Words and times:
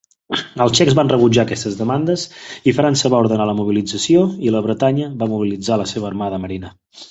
Els 0.63 0.71
txecs 0.77 0.95
van 0.99 1.11
rebutjar 1.11 1.43
aquestes 1.47 1.75
demandes, 1.81 2.23
i 2.71 2.73
França 2.79 3.13
va 3.15 3.21
ordenar 3.27 3.47
la 3.51 3.55
mobilització 3.61 4.25
i 4.49 4.57
la 4.57 4.65
Bretanya 4.69 5.13
va 5.23 5.31
mobilitzar 5.37 5.81
la 5.85 5.89
seva 5.95 6.13
armada 6.15 6.45
marina. 6.47 6.77